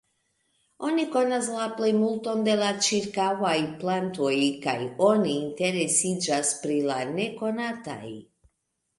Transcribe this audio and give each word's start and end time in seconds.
Oni 0.85 1.03
konas 1.15 1.47
la 1.55 1.65
plejmulton 1.81 2.39
de 2.47 2.55
la 2.61 2.69
ĉirkaŭaj 2.87 3.51
plantoj 3.83 4.31
kaj 4.63 4.75
oni 5.09 5.35
interesiĝas 5.41 6.55
pri 6.63 6.79
la 6.87 6.97
nekonataj. 7.11 8.09